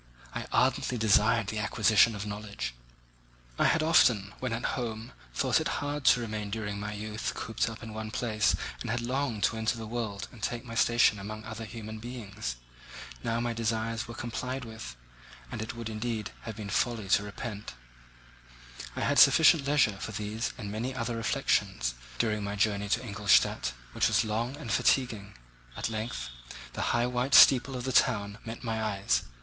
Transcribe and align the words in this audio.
I 0.33 0.47
ardently 0.51 0.97
desired 0.97 1.45
the 1.45 1.59
acquisition 1.59 2.15
of 2.15 2.25
knowledge. 2.25 2.73
I 3.59 3.65
had 3.65 3.83
often, 3.83 4.33
when 4.39 4.51
at 4.51 4.65
home, 4.73 5.11
thought 5.31 5.61
it 5.61 5.67
hard 5.77 6.05
to 6.05 6.19
remain 6.19 6.49
during 6.49 6.79
my 6.79 6.91
youth 6.91 7.33
cooped 7.35 7.69
up 7.69 7.83
in 7.83 7.93
one 7.93 8.09
place 8.09 8.55
and 8.79 8.89
had 8.89 9.01
longed 9.01 9.43
to 9.43 9.57
enter 9.57 9.77
the 9.77 9.85
world 9.85 10.27
and 10.31 10.41
take 10.41 10.65
my 10.65 10.73
station 10.73 11.19
among 11.19 11.43
other 11.43 11.65
human 11.65 11.99
beings. 11.99 12.55
Now 13.23 13.39
my 13.39 13.53
desires 13.53 14.07
were 14.07 14.15
complied 14.15 14.65
with, 14.65 14.95
and 15.51 15.61
it 15.61 15.75
would, 15.75 15.87
indeed, 15.87 16.31
have 16.45 16.55
been 16.55 16.71
folly 16.71 17.07
to 17.09 17.21
repent. 17.23 17.75
I 18.95 19.01
had 19.01 19.19
sufficient 19.19 19.67
leisure 19.67 19.99
for 19.99 20.13
these 20.13 20.51
and 20.57 20.71
many 20.71 20.95
other 20.95 21.15
reflections 21.15 21.93
during 22.17 22.43
my 22.43 22.55
journey 22.55 22.89
to 22.89 23.05
Ingolstadt, 23.05 23.73
which 23.91 24.07
was 24.07 24.25
long 24.25 24.57
and 24.57 24.71
fatiguing. 24.71 25.35
At 25.77 25.89
length 25.89 26.29
the 26.73 26.81
high 26.89 27.05
white 27.05 27.35
steeple 27.35 27.75
of 27.77 27.83
the 27.83 27.91
town 27.93 28.39
met 28.43 28.63
my 28.63 28.81
eyes. 28.83 29.25